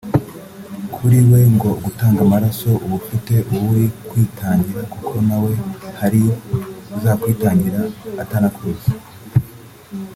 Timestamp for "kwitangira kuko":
4.09-5.13